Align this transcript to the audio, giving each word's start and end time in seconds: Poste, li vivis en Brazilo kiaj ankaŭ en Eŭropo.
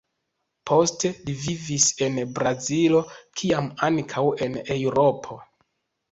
Poste, 0.67 1.09
li 1.25 1.33
vivis 1.41 1.83
en 2.05 2.15
Brazilo 2.39 3.01
kiaj 3.41 3.59
ankaŭ 3.89 4.23
en 4.47 4.57
Eŭropo. 4.77 5.39